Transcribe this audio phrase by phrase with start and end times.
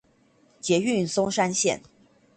[0.59, 1.81] 捷運松山線